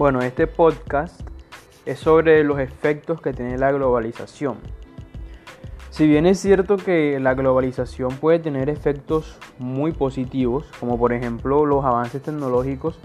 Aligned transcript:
Bueno, 0.00 0.22
este 0.22 0.46
podcast 0.46 1.20
es 1.84 1.98
sobre 1.98 2.42
los 2.42 2.58
efectos 2.58 3.20
que 3.20 3.34
tiene 3.34 3.58
la 3.58 3.70
globalización. 3.70 4.56
Si 5.90 6.06
bien 6.06 6.24
es 6.24 6.40
cierto 6.40 6.78
que 6.78 7.20
la 7.20 7.34
globalización 7.34 8.08
puede 8.16 8.38
tener 8.38 8.70
efectos 8.70 9.36
muy 9.58 9.92
positivos, 9.92 10.64
como 10.80 10.98
por 10.98 11.12
ejemplo 11.12 11.66
los 11.66 11.84
avances 11.84 12.22
tecnológicos 12.22 12.98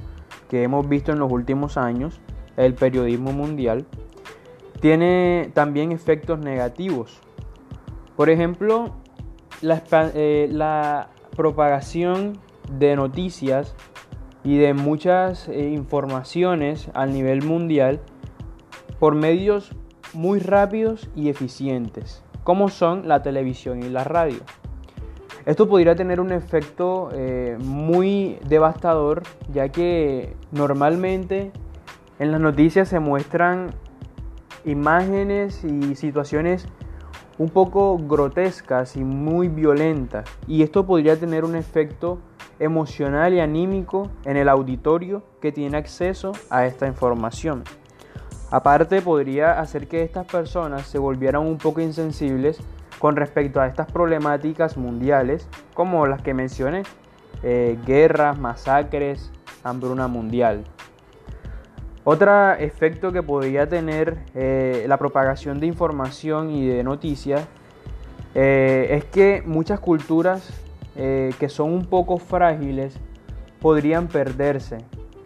que 0.50 0.64
hemos 0.64 0.88
visto 0.88 1.12
en 1.12 1.20
los 1.20 1.30
últimos 1.30 1.76
años, 1.76 2.22
el 2.56 2.76
periodismo 2.76 3.34
mundial, 3.34 3.86
tiene 4.80 5.52
también 5.54 5.92
efectos 5.92 6.40
negativos. 6.40 7.20
Por 8.16 8.30
ejemplo, 8.30 8.96
la, 9.60 9.84
eh, 10.14 11.06
propagación 11.36 12.40
de 12.72 12.96
noticias 12.96 13.76
y 14.46 14.58
de 14.58 14.74
muchas 14.76 15.50
eh, 15.50 15.72
informaciones 15.72 16.90
a 16.94 17.08
nivel 17.08 17.44
mundial 17.44 18.00
por 19.00 19.16
medios 19.16 19.72
muy 20.14 20.40
rápidos 20.40 21.10
y 21.16 21.30
eficientes, 21.30 22.24
como 22.44 22.70
son 22.70 23.08
la 23.08 23.24
televisión 23.24 23.84
y 23.84 23.90
la 23.90 24.04
radio. 24.04 24.40
Esto 25.46 25.68
podría 25.68 25.96
tener 25.96 26.20
un 26.20 26.32
efecto 26.32 27.10
eh, 27.14 27.58
muy 27.60 28.38
devastador, 28.48 29.24
ya 29.52 29.70
que 29.70 30.36
normalmente 30.52 31.52
en 32.20 32.32
las 32.32 32.40
noticias 32.40 32.88
se 32.88 33.00
muestran 33.00 33.72
imágenes 34.64 35.64
y 35.64 35.96
situaciones 35.96 36.68
un 37.38 37.50
poco 37.50 37.98
grotescas 37.98 38.96
y 38.96 39.04
muy 39.04 39.50
violentas, 39.50 40.30
y 40.48 40.64
esto 40.64 40.86
podría 40.86 41.20
tener 41.20 41.44
un 41.46 41.56
efecto 41.56 42.20
emocional 42.60 43.34
y 43.34 43.40
anímico 43.40 44.10
en 44.24 44.38
el 44.38 44.50
auditorio 44.50 45.24
que 45.42 45.52
tiene 45.52 45.78
acceso 45.78 46.32
a 46.50 46.66
esta 46.66 46.88
información. 46.88 47.64
Aparte 48.52 49.02
podría 49.02 49.60
hacer 49.60 49.88
que 49.88 50.04
estas 50.04 50.26
personas 50.26 50.88
se 50.88 51.00
volvieran 51.00 51.42
un 51.42 51.58
poco 51.58 51.82
insensibles 51.82 52.60
con 53.00 53.16
respecto 53.16 53.60
a 53.60 53.68
estas 53.68 53.92
problemáticas 53.92 54.78
mundiales 54.78 55.48
como 55.74 56.06
las 56.08 56.22
que 56.22 56.34
mencioné, 56.34 56.84
eh, 57.44 57.78
guerras, 57.86 58.38
masacres, 58.38 59.32
hambruna 59.64 60.08
mundial. 60.08 60.64
Otro 62.04 62.54
efecto 62.54 63.12
que 63.12 63.24
podría 63.24 63.68
tener 63.68 64.20
eh, 64.36 64.86
la 64.88 64.98
propagación 64.98 65.60
de 65.60 65.66
información 65.66 66.52
y 66.52 66.68
de 66.68 66.84
noticias 66.84 67.48
eh, 68.36 68.90
es 68.92 69.06
que 69.06 69.42
muchas 69.44 69.80
culturas 69.80 70.65
eh, 70.96 71.34
que 71.40 71.50
son 71.50 71.72
un 71.72 71.86
poco 71.86 72.18
frágiles 72.18 73.00
podrían 73.60 74.08
perderse, 74.08 74.78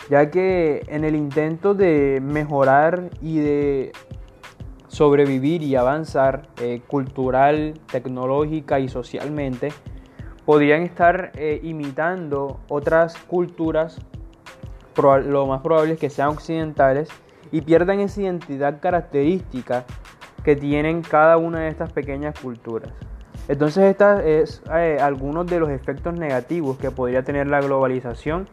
ya 0.10 0.32
que 0.32 0.84
en 0.88 1.04
el 1.04 1.16
intento 1.16 1.74
de 1.74 2.20
mejorar 2.22 3.10
y 3.22 3.40
de 3.40 3.92
sobrevivir 4.88 5.62
y 5.62 5.76
avanzar 5.76 6.48
eh, 6.62 6.82
cultural, 6.88 7.74
tecnológica 7.92 8.80
y 8.80 8.90
socialmente, 8.90 9.70
podrían 10.46 10.82
estar 10.82 11.32
eh, 11.36 11.60
imitando 11.64 12.60
otras 12.70 13.18
culturas, 13.18 14.00
lo 14.98 15.46
más 15.46 15.62
probable 15.62 15.94
es 15.94 16.00
que 16.00 16.10
sean 16.10 16.30
occidentales, 16.30 17.10
y 17.52 17.62
pierdan 17.62 18.00
esa 18.00 18.22
identidad 18.22 18.80
característica 18.80 19.86
que 20.44 20.56
tienen 20.56 21.02
cada 21.02 21.38
una 21.38 21.62
de 21.62 21.68
estas 21.70 21.92
pequeñas 21.92 22.40
culturas. 22.40 22.92
Entonces, 23.50 23.84
estos 23.86 24.22
es 24.24 24.62
eh, 24.72 25.00
algunos 25.02 25.48
de 25.48 25.60
los 25.60 25.72
efectos 25.72 26.14
negativos 26.14 26.78
que 26.78 26.92
podría 26.92 27.24
tener 27.24 27.48
la 27.48 27.60
globalización 27.60 28.48